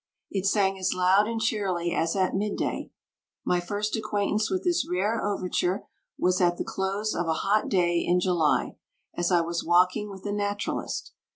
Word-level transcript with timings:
It 0.31 0.47
sang 0.47 0.79
as 0.79 0.95
loud 0.95 1.27
and 1.27 1.39
cheerily 1.39 1.93
as 1.93 2.15
at 2.15 2.33
midday. 2.33 2.89
My 3.45 3.59
first 3.59 3.95
acquaintance 3.95 4.49
with 4.49 4.63
this 4.63 4.89
rare 4.89 5.23
overture 5.23 5.83
was 6.17 6.41
at 6.41 6.57
the 6.57 6.63
close 6.65 7.13
of 7.13 7.27
a 7.27 7.33
hot 7.45 7.69
day 7.69 7.99
in 7.99 8.19
July, 8.19 8.77
as 9.15 9.31
I 9.31 9.41
was 9.41 9.63
walking 9.63 10.09
with 10.09 10.25
a 10.25 10.31
naturalist. 10.31 11.13